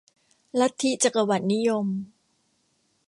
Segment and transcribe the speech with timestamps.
[0.59, 1.87] ลัทธิจักรวรรดินิยม